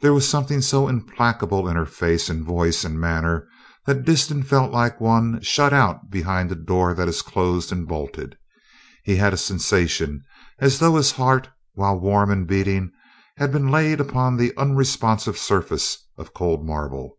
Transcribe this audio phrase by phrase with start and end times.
[0.00, 3.46] There was something so implacable in her face and voice and manner
[3.84, 8.38] that Disston felt like one shut out behind a door that is closed and bolted;
[9.04, 10.24] he had a sensation
[10.60, 12.90] as though his heart while warm and beating
[13.36, 17.18] had been laid upon the unresponsive surface of cold marble.